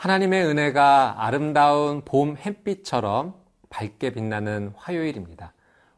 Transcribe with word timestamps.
하나님의 0.00 0.46
은혜가 0.46 1.16
아름다운 1.18 2.00
봄 2.00 2.34
햇빛처럼 2.34 3.34
밝게 3.68 4.14
빛나는 4.14 4.72
화요일입니다. 4.74 5.52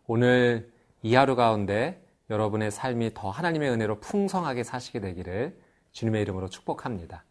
오늘 0.08 0.72
이 1.02 1.14
하루 1.14 1.36
가운데 1.36 2.04
여러분의 2.28 2.72
삶이 2.72 3.14
더 3.14 3.30
하나님의 3.30 3.70
은혜로 3.70 4.00
풍성하게 4.00 4.64
사시게 4.64 4.98
되기를 4.98 5.56
주님의 5.92 6.22
이름으로 6.22 6.48
축복합니다. 6.48 7.24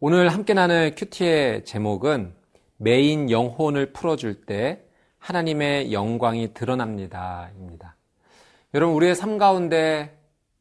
오늘 0.00 0.30
함께 0.30 0.54
나눌 0.54 0.92
큐티의 0.96 1.64
제목은 1.64 2.34
메인 2.78 3.30
영혼을 3.30 3.92
풀어줄 3.92 4.44
때 4.44 4.82
하나님의 5.20 5.92
영광이 5.92 6.52
드러납니다. 6.52 7.48
입니다. 7.56 7.94
여러분, 8.74 8.96
우리의 8.96 9.14
삶 9.14 9.38
가운데 9.38 10.18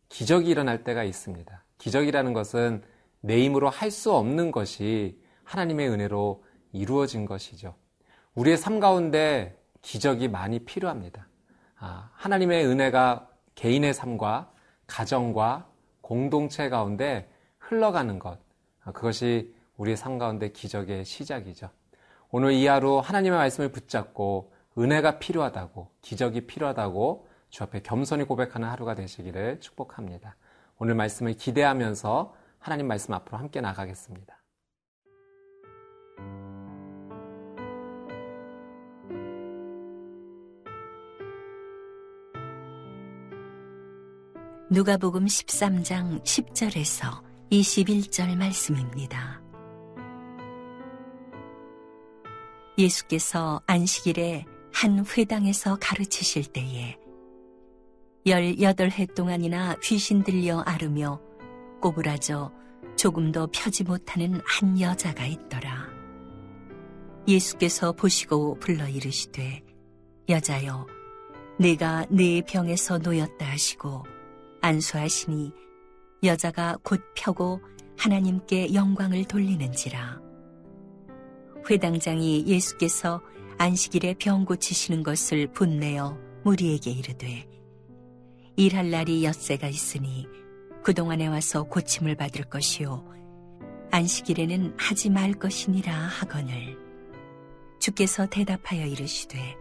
기적이 0.10 0.52
일어날 0.52 0.84
때가 0.84 1.04
있습니다. 1.04 1.63
기적이라는 1.80 2.34
것은 2.34 2.84
내 3.21 3.44
힘으로 3.44 3.70
할 3.71 3.90
수 3.90 4.13
없는 4.13 4.52
것이 4.52 5.26
하나님의 5.48 5.90
은혜로 5.90 6.44
이루어진 6.74 7.26
것이죠. 7.26 7.74
우리의 8.35 8.58
삶 8.58 8.80
가운데 8.80 9.58
기적이 9.82 10.27
많이 10.27 10.60
필요합니다. 10.60 11.27
아, 11.80 12.10
하나님의 12.13 12.66
은혜가 12.68 13.30
개인의 13.55 13.94
삶과 13.94 14.52
가정과 14.88 15.70
공동체 16.02 16.70
가운데 16.70 17.32
흘러가는 17.60 18.20
것, 18.20 18.40
아, 18.84 18.91
그것이 18.91 19.55
우리의 19.77 19.96
삶 19.96 20.18
가운데 20.18 20.52
기적의 20.52 21.05
시작이죠. 21.05 21.70
오늘 22.30 22.52
이 22.52 22.68
하루 22.68 22.99
하나님의 22.99 23.38
말씀을 23.38 23.71
붙잡고 23.71 24.52
은혜가 24.77 25.20
필요하다고, 25.20 25.91
기적이 26.02 26.41
필요하다고 26.48 27.27
주 27.49 27.64
앞에 27.64 27.82
겸손히 27.82 28.26
고백하는 28.26 28.68
하루가 28.68 28.96
되시기를 28.96 29.62
축복합니다. 29.62 30.36
오늘 30.77 30.96
말씀을 30.96 31.34
기대하면서 31.34 32.36
하나님 32.60 32.88
말씀 32.88 33.14
앞으로 33.14 33.38
함께 33.38 33.62
나가겠습니다. 33.62 34.37
누가복음 44.70 45.27
13장 45.27 46.21
10절에서 46.23 47.23
21절 47.49 48.35
말씀입니다. 48.35 49.41
예수께서 52.77 53.62
안식일에 53.65 54.43
한 54.74 55.05
회당에서 55.05 55.77
가르치실 55.79 56.48
때에 56.48 56.98
18해 58.26 59.15
동안이나 59.15 59.77
귀신 59.84 60.21
들려 60.21 60.59
앓으며 60.59 61.21
꼬부라져 61.81 62.52
조금도 62.98 63.48
펴지 63.54 63.85
못하는 63.85 64.41
한 64.46 64.78
여자가 64.81 65.25
있더라. 65.28 65.88
예수께서 67.25 67.94
보시고 67.94 68.59
불러 68.59 68.85
이르시되 68.90 69.63
여자여 70.28 70.85
내가 71.57 72.06
네 72.09 72.42
병에서 72.42 72.97
놓였다 72.97 73.46
하시고 73.46 74.17
안수하시니 74.68 75.54
여자가 76.24 76.78
곧 76.84 77.02
펴고 77.16 77.62
하나님께 77.98 78.74
영광을 78.74 79.24
돌리는지라. 79.24 80.20
회당장이 81.70 82.46
예수께서 82.48 83.22
안식일에 83.58 84.16
병 84.16 84.44
고치시는 84.44 85.04
것을 85.04 85.48
분내어 85.54 86.18
무리에게 86.44 86.92
이르되 86.92 87.48
일할 88.58 88.92
날이 88.92 89.24
엿새가 89.24 89.70
있으니 89.70 90.28
그동안에 90.84 91.28
와서 91.28 91.64
고침을 91.64 92.16
받을 92.16 92.44
것이요 92.44 93.06
안식일에는 93.92 94.76
하지 94.78 95.10
말 95.10 95.34
것이니라 95.34 95.94
하거늘 95.94 96.78
주께서 97.80 98.26
대답하여 98.26 98.86
이르시되 98.86 99.56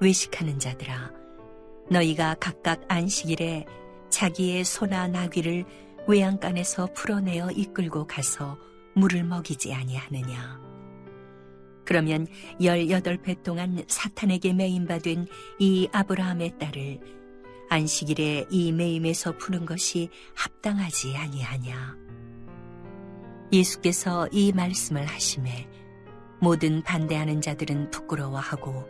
외식하는 0.00 0.58
자들아 0.58 1.12
너희가 1.90 2.36
각각 2.38 2.82
안식일에 2.88 3.64
자기의 4.10 4.64
소나 4.64 5.08
나귀를 5.08 5.64
외양간에서 6.06 6.88
풀어내어 6.94 7.50
이끌고 7.50 8.06
가서 8.06 8.58
물을 8.94 9.24
먹이지 9.24 9.72
아니하느냐. 9.72 10.60
그러면 11.84 12.26
열여덟 12.60 13.18
배 13.18 13.40
동안 13.42 13.84
사탄에게 13.86 14.52
매임받은 14.52 15.26
이 15.58 15.88
아브라함의 15.92 16.58
딸을 16.58 17.00
안식일에 17.68 18.46
이 18.50 18.72
매임에서 18.72 19.36
푸는 19.36 19.66
것이 19.66 20.08
합당하지 20.34 21.16
아니하냐. 21.16 21.96
예수께서 23.52 24.28
이 24.32 24.52
말씀을 24.52 25.04
하심에 25.04 25.68
모든 26.40 26.82
반대하는 26.82 27.40
자들은 27.40 27.90
부끄러워하고 27.90 28.84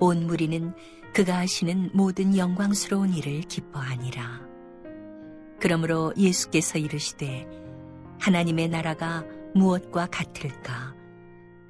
온 0.00 0.26
무리는 0.26 0.74
그가 1.14 1.38
하시는 1.38 1.90
모든 1.92 2.36
영광스러운 2.36 3.12
일을 3.14 3.40
기뻐하니라. 3.42 4.40
그러므로 5.60 6.12
예수께서 6.16 6.78
이르시되 6.78 7.46
하나님의 8.20 8.68
나라가 8.68 9.24
무엇과 9.54 10.06
같을까? 10.06 10.94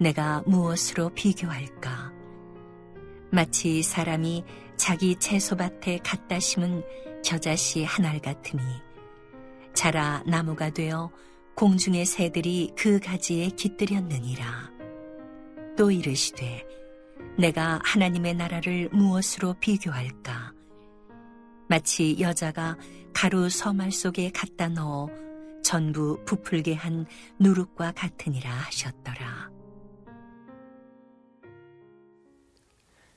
내가 0.01 0.43
무엇으로 0.47 1.11
비교할까? 1.11 2.13
마치 3.31 3.83
사람이 3.83 4.45
자기 4.77 5.17
채소밭에 5.17 5.99
갖다 6.05 6.39
심은 6.39 6.83
겨자씨 7.25 7.85
한 7.85 8.07
알 8.07 8.21
같으니 8.21 8.63
자라 9.75 10.23
나무가 10.27 10.71
되어 10.71 11.11
공중의 11.57 12.07
새들이 12.07 12.73
그 12.77 13.01
가지에 13.01 13.49
깃들였느니라. 13.49 14.71
또 15.77 15.91
이르시되 15.91 16.65
내가 17.39 17.79
하나님의 17.85 18.35
나라를 18.35 18.89
무엇으로 18.91 19.55
비교할까? 19.61 20.53
마치 21.69 22.19
여자가 22.19 22.77
가루 23.15 23.49
서말 23.49 23.93
속에 23.93 24.33
갖다 24.33 24.69
넣어 24.69 25.09
전부 25.63 26.19
부풀게 26.25 26.75
한 26.75 27.07
누룩과 27.39 27.93
같으니라 27.93 28.51
하셨더라. 28.51 29.51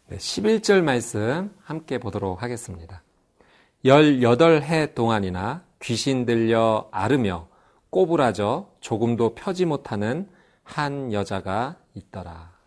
네, 0.09 0.17
11절 0.17 0.83
말씀 0.83 1.51
함께 1.63 1.97
보도록 1.97 2.43
하겠습니다. 2.43 3.01
18해 3.83 4.93
동안이나 4.93 5.63
귀신 5.81 6.25
들려 6.25 6.87
앓으며 6.91 7.47
꼬부라져 7.89 8.69
조금도 8.81 9.33
펴지 9.33 9.65
못하는 9.65 10.29
한 10.63 11.11
여자가 11.11 11.77
있더라. 11.95 12.60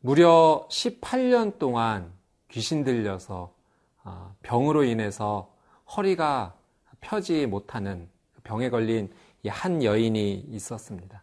무려 0.00 0.66
18년 0.70 1.58
동안 1.58 2.10
귀신 2.48 2.84
들려서 2.84 3.54
아, 4.02 4.32
병으로 4.42 4.84
인해서 4.84 5.54
허리가 5.94 6.54
펴지 7.02 7.46
못하는 7.46 8.08
병에 8.42 8.70
걸린 8.70 9.12
이한 9.42 9.84
여인이 9.84 10.46
있었습니다. 10.48 11.22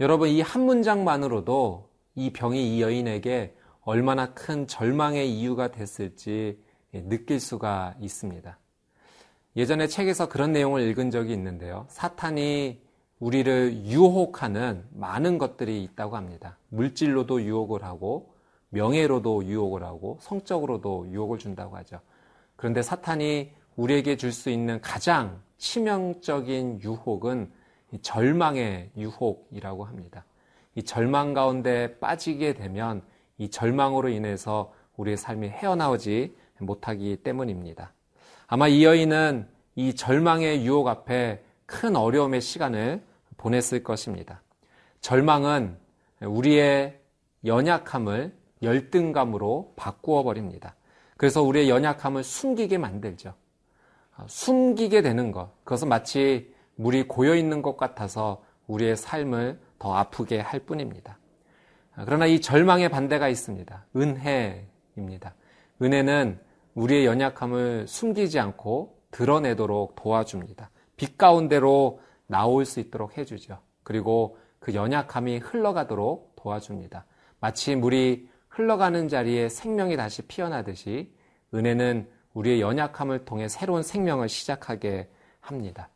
여러분, 0.00 0.28
이 0.28 0.40
한 0.40 0.64
문장만으로도 0.64 1.88
이 2.14 2.32
병이 2.32 2.76
이 2.76 2.82
여인에게 2.82 3.56
얼마나 3.82 4.32
큰 4.32 4.66
절망의 4.68 5.32
이유가 5.32 5.72
됐을지 5.72 6.62
느낄 6.92 7.40
수가 7.40 7.94
있습니다. 8.00 8.58
예전에 9.56 9.88
책에서 9.88 10.28
그런 10.28 10.52
내용을 10.52 10.82
읽은 10.82 11.10
적이 11.10 11.32
있는데요. 11.32 11.86
사탄이 11.88 12.80
우리를 13.20 13.84
유혹하는 13.84 14.84
많은 14.94 15.38
것들이 15.38 15.82
있다고 15.84 16.16
합니다. 16.16 16.56
물질로도 16.68 17.42
유혹을 17.42 17.82
하고, 17.82 18.34
명예로도 18.70 19.44
유혹을 19.44 19.82
하고, 19.82 20.18
성적으로도 20.20 21.08
유혹을 21.10 21.38
준다고 21.38 21.76
하죠. 21.76 22.00
그런데 22.56 22.82
사탄이 22.82 23.50
우리에게 23.76 24.16
줄 24.16 24.32
수 24.32 24.50
있는 24.50 24.80
가장 24.80 25.40
치명적인 25.58 26.80
유혹은 26.82 27.50
절망의 28.02 28.90
유혹이라고 28.96 29.84
합니다. 29.84 30.24
이 30.74 30.82
절망 30.82 31.34
가운데 31.34 31.98
빠지게 31.98 32.54
되면 32.54 33.02
이 33.38 33.48
절망으로 33.48 34.10
인해서 34.10 34.72
우리의 34.96 35.16
삶이 35.16 35.48
헤어나오지 35.48 36.36
못하기 36.58 37.18
때문입니다. 37.22 37.92
아마 38.46 38.68
이 38.68 38.84
여인은 38.84 39.48
이 39.76 39.94
절망의 39.94 40.64
유혹 40.64 40.88
앞에 40.88 41.42
큰 41.66 41.96
어려움의 41.96 42.40
시간을 42.40 43.02
보냈을 43.38 43.82
것입니다. 43.82 44.42
절망은 45.00 45.78
우리의 46.20 47.00
연약함을 47.44 48.36
열등감으로 48.62 49.72
바꾸어 49.76 50.22
버립니다. 50.22 50.74
그래서 51.16 51.42
우리의 51.42 51.70
연약함을 51.70 52.22
숨기게 52.22 52.78
만들죠. 52.78 53.34
아, 54.16 54.24
숨기게 54.28 55.00
되는 55.02 55.32
것. 55.32 55.50
그것은 55.64 55.88
마치 55.88 56.52
물이 56.74 57.08
고여 57.08 57.34
있는 57.34 57.62
것 57.62 57.76
같아서 57.76 58.42
우리의 58.66 58.96
삶을 58.96 59.60
더 59.78 59.94
아프게 59.94 60.40
할 60.40 60.60
뿐입니다. 60.60 61.18
아, 61.94 62.04
그러나 62.04 62.26
이 62.26 62.40
절망의 62.40 62.88
반대가 62.90 63.28
있습니다. 63.28 63.86
은혜입니다. 63.96 65.34
은혜는 65.80 66.40
우리의 66.74 67.06
연약함을 67.06 67.86
숨기지 67.88 68.38
않고 68.38 68.98
드러내도록 69.10 69.94
도와줍니다. 69.96 70.70
빛 70.96 71.16
가운데로 71.16 72.00
나올 72.28 72.64
수 72.64 72.78
있도록 72.78 73.18
해주죠. 73.18 73.58
그리고 73.82 74.38
그 74.60 74.74
연약함이 74.74 75.38
흘러가도록 75.38 76.36
도와줍니다. 76.36 77.04
마치 77.40 77.74
물이 77.74 78.28
흘러가는 78.48 79.08
자리에 79.08 79.48
생명이 79.48 79.96
다시 79.96 80.22
피어나듯이 80.22 81.12
은혜는 81.54 82.08
우리의 82.34 82.60
연약함을 82.60 83.24
통해 83.24 83.48
새로운 83.48 83.82
생명을 83.82 84.28
시작하게 84.28 85.08
합니다. 85.40 85.88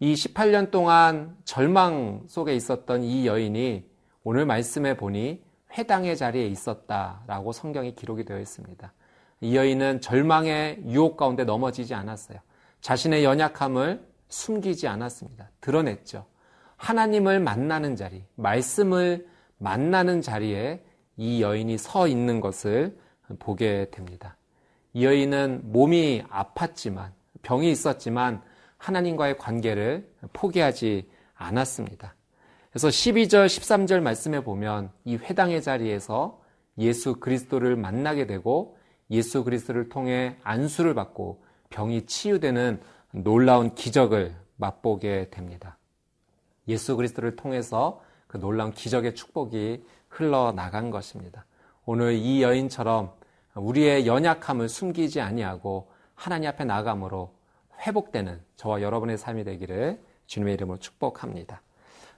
이 0.00 0.14
18년 0.14 0.70
동안 0.70 1.36
절망 1.44 2.22
속에 2.28 2.54
있었던 2.54 3.02
이 3.02 3.26
여인이 3.26 3.84
오늘 4.22 4.46
말씀에 4.46 4.96
보니 4.96 5.42
회당의 5.76 6.16
자리에 6.16 6.46
있었다라고 6.46 7.52
성경이 7.52 7.94
기록이 7.94 8.24
되어 8.24 8.38
있습니다. 8.38 8.92
이 9.40 9.56
여인은 9.56 10.00
절망의 10.00 10.84
유혹 10.86 11.16
가운데 11.16 11.44
넘어지지 11.44 11.94
않았어요. 11.94 12.38
자신의 12.80 13.24
연약함을 13.24 14.07
숨기지 14.28 14.88
않았습니다. 14.88 15.50
드러냈죠. 15.60 16.26
하나님을 16.76 17.40
만나는 17.40 17.96
자리, 17.96 18.24
말씀을 18.36 19.26
만나는 19.58 20.22
자리에 20.22 20.82
이 21.16 21.42
여인이 21.42 21.76
서 21.78 22.06
있는 22.06 22.40
것을 22.40 22.96
보게 23.38 23.90
됩니다. 23.90 24.36
이 24.92 25.04
여인은 25.04 25.72
몸이 25.72 26.22
아팠지만, 26.30 27.10
병이 27.42 27.70
있었지만 27.70 28.42
하나님과의 28.76 29.38
관계를 29.38 30.08
포기하지 30.32 31.08
않았습니다. 31.34 32.14
그래서 32.70 32.88
12절, 32.88 33.46
13절 33.46 34.00
말씀에 34.00 34.44
보면 34.44 34.90
이 35.04 35.16
회당의 35.16 35.62
자리에서 35.62 36.40
예수 36.78 37.16
그리스도를 37.16 37.76
만나게 37.76 38.26
되고 38.26 38.76
예수 39.10 39.42
그리스도를 39.42 39.88
통해 39.88 40.36
안수를 40.42 40.94
받고 40.94 41.42
병이 41.70 42.06
치유되는 42.06 42.80
놀라운 43.12 43.74
기적을 43.74 44.34
맛보게 44.56 45.30
됩니다. 45.30 45.78
예수 46.66 46.96
그리스도를 46.96 47.36
통해서 47.36 48.02
그 48.26 48.38
놀라운 48.38 48.72
기적의 48.72 49.14
축복이 49.14 49.84
흘러나간 50.08 50.90
것입니다. 50.90 51.46
오늘 51.84 52.14
이 52.14 52.42
여인처럼 52.42 53.12
우리의 53.54 54.06
연약함을 54.06 54.68
숨기지 54.68 55.20
아니하고 55.20 55.90
하나님 56.14 56.48
앞에 56.50 56.64
나감으로 56.64 57.32
회복되는 57.80 58.40
저와 58.56 58.82
여러분의 58.82 59.16
삶이 59.18 59.44
되기를 59.44 60.02
주님의 60.26 60.54
이름으로 60.54 60.78
축복합니다. 60.78 61.62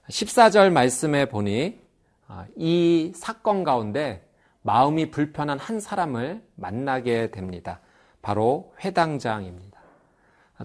14절 0.09 0.71
말씀에 0.71 1.25
보니 1.25 1.79
아, 2.27 2.45
이 2.55 3.11
사건 3.15 3.63
가운데 3.63 4.27
마음이 4.61 5.11
불편한 5.11 5.59
한 5.59 5.79
사람을 5.79 6.43
만나게 6.55 7.31
됩니다. 7.31 7.79
바로 8.21 8.73
회당장입니다. 8.83 9.80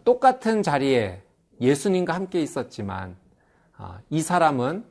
똑같은 0.05 0.63
자리에 0.63 1.23
예수님과 1.61 2.15
함께 2.15 2.41
있었지만 2.41 3.17
아, 3.77 4.01
이 4.11 4.23
사람은 4.23 4.85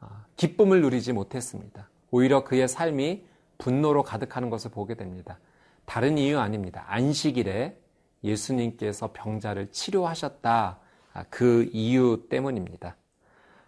아, 0.00 0.24
기쁨을 0.36 0.80
누리지 0.82 1.12
못했습니다. 1.12 1.88
오히려 2.10 2.44
그의 2.44 2.68
삶이 2.68 3.24
분노로 3.58 4.02
가득하는 4.02 4.50
것을 4.50 4.70
보게 4.70 4.94
됩니다. 4.94 5.38
다른 5.84 6.18
이유 6.18 6.38
아닙니다. 6.38 6.84
안식일에 6.88 7.78
예수님께서 8.22 9.12
병자를 9.12 9.70
치료하셨다. 9.70 10.78
아, 11.12 11.24
그 11.30 11.68
이유 11.72 12.26
때문입니다. 12.28 12.96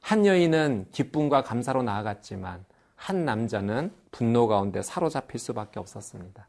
한 0.01 0.27
여인은 0.27 0.87
기쁨과 0.93 1.43
감사로 1.43 1.83
나아갔지만 1.83 2.65
한 2.97 3.25
남자는 3.25 3.93
분노 4.11 4.47
가운데 4.47 4.83
사로잡힐 4.83 5.39
수밖에 5.39 5.81
없었습니다. 5.81 6.49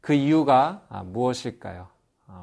그 0.00 0.12
이유가 0.12 0.86
무엇일까요? 1.06 1.88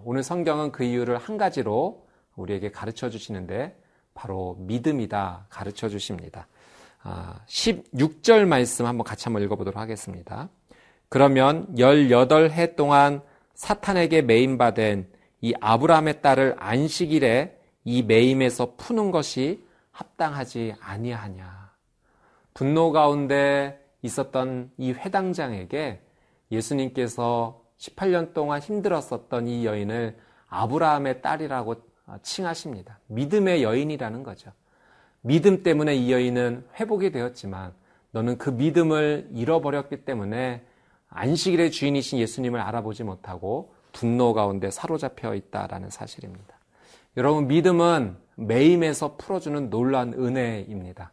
오늘 0.04 0.24
성경은 0.24 0.72
그 0.72 0.84
이유를 0.84 1.18
한 1.18 1.38
가지로 1.38 2.06
우리에게 2.36 2.72
가르쳐 2.72 3.10
주시는데 3.10 3.76
바로 4.14 4.56
믿음이다 4.60 5.48
가르쳐 5.50 5.90
주십니다. 5.90 6.48
16절 7.48 8.44
아, 8.44 8.46
말씀 8.46 8.86
한번 8.86 9.04
같이 9.04 9.26
한번 9.26 9.44
읽어보도록 9.44 9.80
하겠습니다. 9.80 10.50
그러면 11.10 11.68
18해 11.76 12.76
동안 12.76 13.22
사탄에게 13.54 14.24
매임받은 14.24 15.08
이 15.42 15.54
아브라함의 15.62 16.22
딸을 16.22 16.56
안식일에 16.58 17.60
이 17.84 18.02
매임에서 18.02 18.76
푸는 18.76 19.12
것이 19.12 19.64
합당하지 19.92 20.74
아니하냐. 20.80 21.72
분노 22.54 22.92
가운데 22.92 23.80
있었던 24.02 24.72
이 24.78 24.92
회당장에게 24.92 26.02
예수님께서 26.52 27.65
18년 27.78 28.34
동안 28.34 28.60
힘들었었던 28.60 29.48
이 29.48 29.66
여인을 29.66 30.18
아브라함의 30.48 31.22
딸이라고 31.22 31.76
칭하십니다. 32.22 33.00
믿음의 33.08 33.64
여인이라는 33.64 34.24
거죠. 34.24 34.52
믿음 35.22 35.64
때문에 35.64 35.96
이 35.96 36.12
여인은 36.12 36.68
회복이 36.80 37.12
되었지만 37.12 37.74
너는 38.12 38.38
그 38.38 38.52
믿음을 38.52 39.30
잃어버렸기 39.34 40.06
때문에 40.06 40.64
안식일의 41.10 41.72
주인이신 41.72 42.20
예수님을 42.20 42.60
알아보지 42.60 43.04
못하고 43.04 43.74
분노 43.92 44.34
가운데 44.34 44.70
사로잡혀 44.70 45.34
있다라는 45.36 45.90
사실입니다. 45.90 46.56
여러분, 47.18 47.48
믿음은 47.48 48.18
매임에서 48.36 49.16
풀어주는 49.16 49.70
놀라운 49.70 50.14
은혜입니다. 50.14 51.12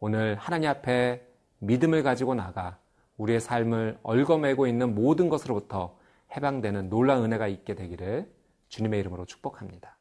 오늘 0.00 0.34
하나님 0.36 0.68
앞에 0.68 1.24
믿음을 1.60 2.02
가지고 2.02 2.34
나가 2.34 2.78
우리의 3.16 3.40
삶을 3.40 3.98
얽어매고 4.02 4.66
있는 4.66 4.94
모든 4.94 5.28
것으로부터 5.28 5.95
해방되는 6.34 6.88
놀라운 6.88 7.24
은혜가 7.24 7.48
있게 7.48 7.74
되기를 7.74 8.30
주님의 8.68 9.00
이름으로 9.00 9.26
축복합니다. 9.26 9.96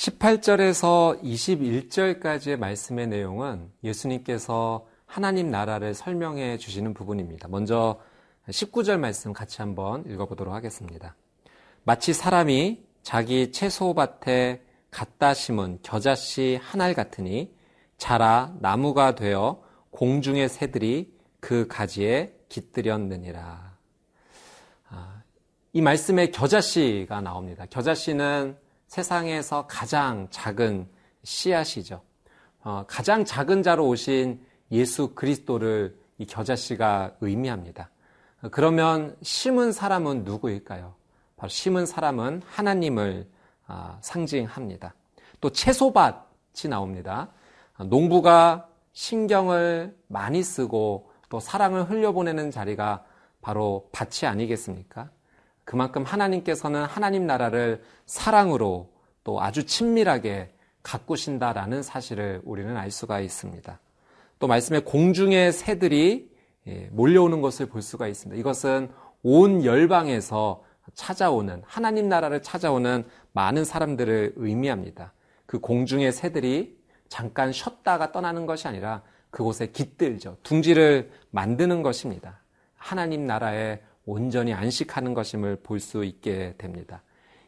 18절에서 0.00 1.22
21절까지의 1.22 2.56
말씀의 2.58 3.08
내용은 3.08 3.70
예수님께서 3.84 4.86
하나님 5.04 5.50
나라를 5.50 5.92
설명해 5.92 6.56
주시는 6.56 6.94
부분입니다. 6.94 7.48
먼저 7.48 8.00
19절 8.50 8.98
말씀 8.98 9.32
같이 9.32 9.62
한번 9.62 10.04
읽어보도록 10.06 10.52
하겠습니다. 10.54 11.14
마치 11.84 12.12
사람이 12.12 12.84
자기 13.02 13.52
채소밭에 13.52 14.62
갖다 14.90 15.34
심은 15.34 15.78
겨자씨 15.82 16.58
한 16.60 16.80
알 16.80 16.94
같으니 16.94 17.54
자라 17.96 18.54
나무가 18.60 19.14
되어 19.14 19.62
공중의 19.90 20.48
새들이 20.48 21.12
그 21.38 21.66
가지에 21.68 22.34
깃들였느니라. 22.48 23.76
아, 24.88 25.22
이 25.72 25.80
말씀에 25.80 26.30
겨자씨가 26.30 27.20
나옵니다. 27.20 27.66
겨자씨는 27.70 28.56
세상에서 28.86 29.66
가장 29.66 30.26
작은 30.30 30.88
씨앗이죠. 31.22 32.02
어, 32.62 32.84
가장 32.88 33.24
작은 33.24 33.62
자로 33.62 33.86
오신 33.86 34.44
예수 34.72 35.14
그리스도를 35.14 35.96
이 36.18 36.26
겨자씨가 36.26 37.16
의미합니다. 37.20 37.90
그러면 38.50 39.16
심은 39.22 39.72
사람은 39.72 40.24
누구일까요? 40.24 40.94
바로 41.36 41.48
심은 41.48 41.86
사람은 41.86 42.42
하나님을 42.46 43.28
아, 43.66 43.98
상징합니다. 44.00 44.94
또 45.40 45.50
채소밭이 45.50 46.68
나옵니다. 46.68 47.28
농부가 47.78 48.68
신경을 48.92 49.96
많이 50.08 50.42
쓰고 50.42 51.10
또 51.28 51.38
사랑을 51.38 51.88
흘려보내는 51.88 52.50
자리가 52.50 53.04
바로 53.40 53.88
밭이 53.92 54.28
아니겠습니까? 54.28 55.10
그만큼 55.64 56.02
하나님께서는 56.02 56.84
하나님 56.84 57.26
나라를 57.26 57.82
사랑으로 58.06 58.90
또 59.22 59.40
아주 59.40 59.64
친밀하게 59.64 60.52
가꾸신다라는 60.82 61.82
사실을 61.82 62.40
우리는 62.44 62.76
알 62.76 62.90
수가 62.90 63.20
있습니다. 63.20 63.78
또 64.38 64.46
말씀에 64.46 64.80
공중의 64.80 65.52
새들이 65.52 66.29
예, 66.29 66.29
몰려오는 66.90 67.40
것을 67.40 67.66
볼 67.66 67.82
수가 67.82 68.08
있습니다. 68.08 68.38
이것은 68.38 68.90
온 69.22 69.64
열방에서 69.64 70.64
찾아오는 70.94 71.62
하나님 71.66 72.08
나라를 72.08 72.42
찾아오는 72.42 73.04
많은 73.32 73.64
사람들을 73.64 74.34
의미합니다. 74.36 75.12
그 75.46 75.58
공중의 75.60 76.12
새들이 76.12 76.78
잠깐 77.08 77.52
쉬었다가 77.52 78.12
떠나는 78.12 78.46
것이 78.46 78.68
아니라 78.68 79.02
그곳에 79.30 79.66
깃들죠. 79.68 80.36
둥지를 80.42 81.10
만드는 81.30 81.82
것입니다. 81.82 82.40
하나님 82.76 83.26
나라의 83.26 83.82
온전히 84.06 84.52
안식하는 84.52 85.14
것임을 85.14 85.56
볼 85.56 85.80
수 85.80 86.04
있게 86.04 86.54
됩니다. 86.58 87.02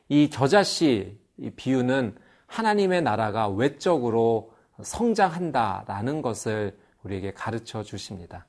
이 0.09 0.31
겨자씨 0.31 1.19
비유는 1.57 2.17
하나님의 2.47 3.03
나라가 3.03 3.49
외적으로 3.49 4.53
성장한다라는 4.83 6.23
것을 6.23 6.77
우리에게 7.03 7.33
가르쳐 7.33 7.83
주십니다. 7.83 8.47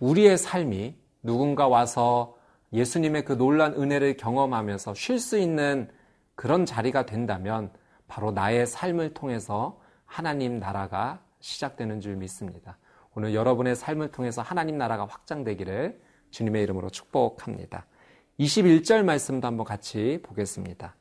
우리의 0.00 0.38
삶이 0.38 0.94
누군가 1.22 1.68
와서 1.68 2.36
예수님의 2.72 3.24
그 3.24 3.32
놀란 3.36 3.74
은혜를 3.74 4.16
경험하면서 4.16 4.94
쉴 4.94 5.18
수 5.18 5.38
있는 5.38 5.88
그런 6.34 6.66
자리가 6.66 7.06
된다면 7.06 7.70
바로 8.06 8.30
나의 8.30 8.66
삶을 8.66 9.14
통해서 9.14 9.80
하나님 10.04 10.58
나라가 10.58 11.20
시작되는 11.40 12.00
줄 12.00 12.16
믿습니다. 12.16 12.78
오늘 13.14 13.34
여러분의 13.34 13.76
삶을 13.76 14.12
통해서 14.12 14.42
하나님 14.42 14.76
나라가 14.76 15.06
확장되기를 15.06 16.00
주님의 16.30 16.62
이름으로 16.64 16.90
축복합니다. 16.90 17.86
21절 18.38 19.02
말씀도 19.04 19.46
한번 19.46 19.64
같이 19.64 20.20
보겠습니다. 20.22 20.94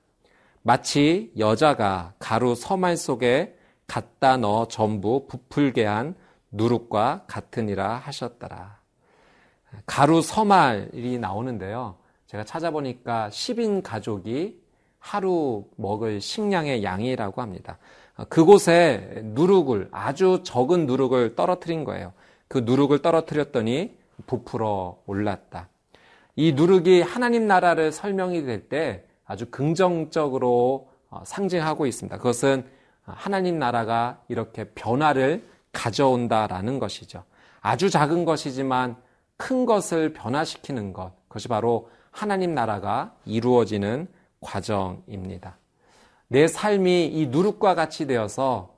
마치 0.62 1.34
여자가 1.38 2.14
가루 2.18 2.56
서말 2.56 2.96
속에 2.96 3.58
갖다 3.86 4.38
넣어 4.38 4.68
전부 4.68 5.28
부풀게 5.28 5.86
한 5.86 6.16
누룩과 6.52 7.26
같으니라 7.28 7.98
하셨더라. 7.98 8.75
가루 9.86 10.22
서말이 10.22 11.18
나오는데요. 11.20 11.96
제가 12.28 12.44
찾아보니까 12.44 13.30
10인 13.30 13.84
가족이 13.84 14.60
하루 15.00 15.66
먹을 15.76 16.22
식량의 16.22 16.84
양이라고 16.84 17.42
합니다. 17.42 17.78
그곳에 18.30 19.22
누룩을 19.24 19.90
아주 19.92 20.42
적은 20.44 20.86
누룩을 20.86 21.36
떨어뜨린 21.36 21.84
거예요. 21.84 22.14
그 22.48 22.60
누룩을 22.60 23.02
떨어뜨렸더니 23.02 23.98
부풀어 24.26 24.98
올랐다. 25.06 25.70
이 26.36 26.54
누룩이 26.54 27.02
하나님 27.02 27.48
나라를 27.48 27.92
설명이 27.92 28.44
될 28.46 28.68
때 28.68 29.04
아주 29.26 29.48
긍정적으로 29.48 30.90
어, 31.10 31.24
상징하고 31.26 31.86
있습니다. 31.86 32.18
그것은 32.18 32.66
하나님 33.04 33.60
나라가 33.60 34.20
이렇게 34.28 34.66
변화를 34.66 35.44
가져온다라는 35.72 36.80
것이죠. 36.80 37.24
아주 37.62 37.90
작은 37.90 38.26
것이지만 38.26 38.96
큰 39.38 39.66
것을 39.66 40.14
변화시키는 40.14 40.94
것. 40.94 41.14
그것이 41.28 41.48
바로 41.48 41.90
하나님 42.12 42.54
나라가 42.54 43.16
이루어지는 43.26 44.08
과정입니다. 44.40 45.58
내 46.28 46.48
삶이 46.48 47.08
이 47.08 47.28
누룩과 47.28 47.76
같이 47.76 48.08
되어서 48.08 48.76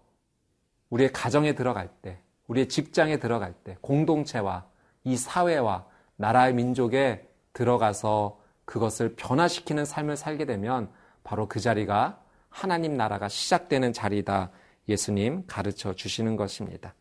우리의 0.90 1.12
가정에 1.12 1.54
들어갈 1.54 1.90
때, 2.02 2.20
우리의 2.48 2.70
직장에 2.70 3.18
들어갈 3.20 3.54
때, 3.54 3.78
공동체와 3.82 4.66
이 5.04 5.16
사회와 5.16 5.86
나라의 6.16 6.54
민족에 6.54 7.28
들어가서 7.54 8.40
그것을 8.66 9.16
변화시키는 9.16 9.86
삶을 9.86 10.18
살게 10.18 10.46
되면 10.46 10.90
바로 11.24 11.48
그 11.48 11.60
자리가 11.60 12.20
하나님 12.50 12.98
나라가 12.98 13.28
시작되는 13.28 13.94
자리다. 13.94 14.52
예수님 14.90 15.44
가르쳐 15.48 15.94
주시는 15.94 16.38
것입니다. 16.38 16.94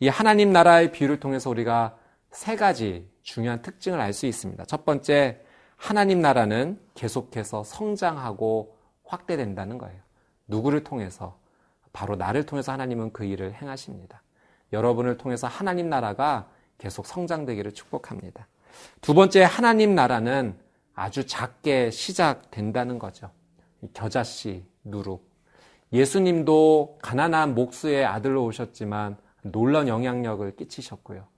이 0.00 0.08
하나님 0.08 0.52
나라의 0.52 0.92
비유를 0.92 1.20
통해서 1.20 1.48
우리가 1.50 1.96
세 2.32 2.56
가지 2.56 3.08
중요한 3.22 3.62
특징을 3.62 4.00
알 4.00 4.12
수 4.12 4.26
있습니다. 4.26 4.64
첫 4.64 4.84
번째, 4.84 5.40
하나님 5.76 6.20
나라는 6.20 6.80
계속해서 6.94 7.64
성장하고 7.64 8.76
확대된다는 9.04 9.78
거예요. 9.78 10.00
누구를 10.46 10.82
통해서? 10.84 11.38
바로 11.92 12.16
나를 12.16 12.46
통해서 12.46 12.72
하나님은 12.72 13.12
그 13.12 13.24
일을 13.24 13.54
행하십니다. 13.54 14.22
여러분을 14.72 15.18
통해서 15.18 15.46
하나님 15.46 15.90
나라가 15.90 16.48
계속 16.78 17.06
성장되기를 17.06 17.72
축복합니다. 17.72 18.48
두 19.02 19.12
번째, 19.12 19.42
하나님 19.42 19.94
나라는 19.94 20.56
아주 20.94 21.26
작게 21.26 21.90
시작된다는 21.90 22.98
거죠. 22.98 23.30
겨자씨, 23.92 24.64
누룩. 24.84 25.30
예수님도 25.92 26.98
가난한 27.02 27.54
목수의 27.54 28.06
아들로 28.06 28.44
오셨지만 28.46 29.18
놀라운 29.42 29.88
영향력을 29.88 30.56
끼치셨고요. 30.56 31.31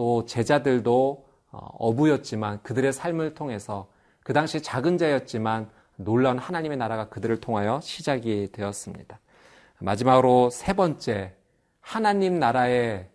또 0.00 0.24
제자들도 0.24 1.28
어, 1.52 1.58
어부였지만 1.78 2.62
그들의 2.62 2.90
삶을 2.90 3.34
통해서 3.34 3.90
그 4.22 4.32
당시 4.32 4.62
작은 4.62 4.96
자였지만 4.96 5.68
놀라운 5.96 6.38
하나님의 6.38 6.78
나라가 6.78 7.10
그들을 7.10 7.38
통하여 7.40 7.82
시작이 7.82 8.48
되었습니다. 8.50 9.20
마지막으로 9.80 10.48
세 10.48 10.72
번째, 10.72 11.34
하나님 11.82 12.38
나라의 12.38 13.10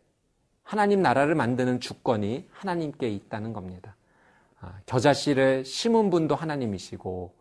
하나님 0.61 1.01
나라를 1.01 1.33
만드는 1.33 1.79
주권이 1.79 2.49
하나님께 2.51 3.09
있다는 3.09 3.51
겁니다. 3.51 3.95
아, 4.61 4.73
겨자씨를 4.85 5.65
심은 5.65 6.11
분도 6.11 6.35
하나님이시고 6.35 7.33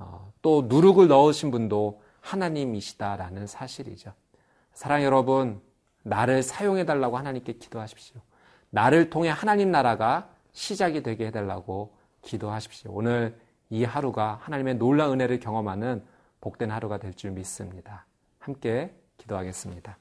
어, 0.00 0.32
또 0.42 0.62
누룩을 0.62 1.06
넣으신 1.06 1.52
분도 1.52 2.02
하나님이시다라는 2.20 3.46
사실이죠. 3.46 4.12
사랑 4.72 5.04
여러분, 5.04 5.60
나를 6.02 6.42
사용해 6.42 6.84
달라고 6.84 7.16
하나님께 7.16 7.52
기도하십시오. 7.52 8.20
나를 8.70 9.10
통해 9.10 9.28
하나님 9.30 9.70
나라가 9.70 10.28
시작이 10.52 11.02
되게 11.02 11.26
해달라고 11.26 11.94
기도하십시오. 12.22 12.90
오늘 12.92 13.38
이 13.70 13.84
하루가 13.84 14.38
하나님의 14.42 14.76
놀라운 14.76 15.14
은혜를 15.14 15.40
경험하는 15.40 16.02
복된 16.40 16.70
하루가 16.70 16.98
될 16.98 17.14
줄 17.14 17.30
믿습니다. 17.32 18.06
함께 18.38 18.94
기도하겠습니다. 19.18 19.98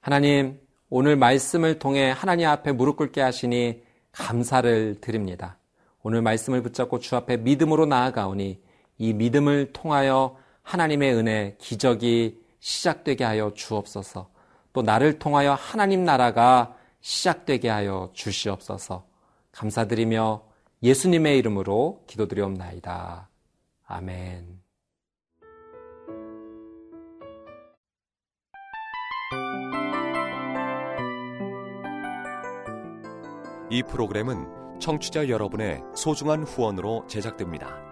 하나님, 0.00 0.60
오늘 0.90 1.16
말씀을 1.16 1.78
통해 1.78 2.10
하나님 2.10 2.48
앞에 2.48 2.72
무릎 2.72 2.96
꿇게 2.96 3.20
하시니 3.20 3.82
감사를 4.12 5.00
드립니다. 5.00 5.56
오늘 6.02 6.20
말씀을 6.22 6.62
붙잡고 6.62 6.98
주 6.98 7.16
앞에 7.16 7.38
믿음으로 7.38 7.86
나아가오니 7.86 8.60
이 8.98 9.12
믿음을 9.14 9.72
통하여 9.72 10.36
하나님의 10.62 11.14
은혜, 11.14 11.56
기적이 11.58 12.42
시작되게 12.60 13.24
하여 13.24 13.52
주옵소서. 13.54 14.28
또 14.72 14.82
나를 14.82 15.18
통하여 15.18 15.54
하나님 15.54 16.04
나라가 16.04 16.76
시작되게 17.02 17.68
하여 17.68 18.10
주시옵소서. 18.14 19.06
감사드리며 19.50 20.42
예수님의 20.82 21.38
이름으로 21.38 22.04
기도드리옵나이다. 22.06 23.28
아멘. 23.84 24.62
이 33.70 33.82
프로그램은 33.82 34.80
청취자 34.80 35.28
여러분의 35.28 35.82
소중한 35.94 36.42
후원으로 36.42 37.06
제작됩니다. 37.06 37.91